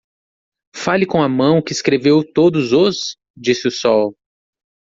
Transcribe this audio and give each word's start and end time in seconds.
"Fale 0.75 1.05
com 1.05 1.21
a 1.21 1.29
mão 1.29 1.61
que 1.61 1.73
escreveu 1.73 2.23
todos 2.33 2.73
os?" 2.73 3.15
disse 3.37 3.67
o 3.67 3.71
sol. 3.71 4.17